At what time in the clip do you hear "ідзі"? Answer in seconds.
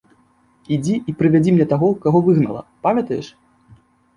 0.77-0.95